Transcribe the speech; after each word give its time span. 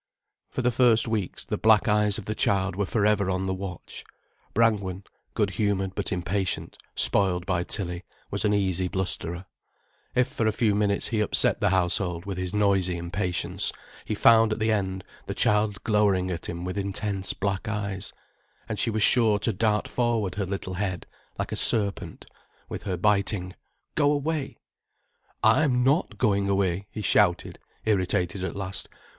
For 0.49 0.63
the 0.63 0.71
first 0.71 1.07
weeks, 1.07 1.45
the 1.45 1.59
black 1.59 1.87
eyes 1.87 2.17
of 2.17 2.25
the 2.25 2.33
child 2.33 2.75
were 2.75 2.87
for 2.87 3.05
ever 3.05 3.29
on 3.29 3.45
the 3.45 3.53
watch. 3.53 4.03
Brangwen, 4.51 5.03
good 5.35 5.51
humoured 5.51 5.93
but 5.93 6.11
impatient, 6.11 6.75
spoiled 6.95 7.45
by 7.45 7.63
Tilly, 7.63 8.03
was 8.31 8.43
an 8.43 8.51
easy 8.51 8.87
blusterer. 8.87 9.45
If 10.15 10.27
for 10.27 10.47
a 10.47 10.51
few 10.51 10.73
minutes 10.73 11.09
he 11.09 11.19
upset 11.21 11.61
the 11.61 11.69
household 11.69 12.25
with 12.25 12.39
his 12.39 12.51
noisy 12.51 12.97
impatience, 12.97 13.71
he 14.03 14.15
found 14.15 14.51
at 14.51 14.57
the 14.57 14.71
end 14.71 15.03
the 15.27 15.35
child 15.35 15.83
glowering 15.83 16.31
at 16.31 16.47
him 16.49 16.65
with 16.65 16.79
intense 16.79 17.33
black 17.33 17.67
eyes, 17.67 18.11
and 18.67 18.79
she 18.79 18.89
was 18.89 19.03
sure 19.03 19.37
to 19.37 19.53
dart 19.53 19.87
forward 19.87 20.33
her 20.33 20.47
little 20.47 20.73
head, 20.73 21.05
like 21.37 21.51
a 21.51 21.55
serpent, 21.55 22.25
with 22.67 22.81
her 22.83 22.97
biting: 22.97 23.53
"Go 23.93 24.11
away." 24.11 24.57
"I'm 25.43 25.83
not 25.83 26.17
going 26.17 26.49
away," 26.49 26.87
he 26.89 27.03
shouted, 27.03 27.59
irritated 27.85 28.43
at 28.43 28.55
last. 28.55 28.89